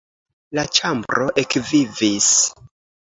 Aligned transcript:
La 0.59 0.61
ĉambro 0.77 1.27
ekvivis. 1.41 2.31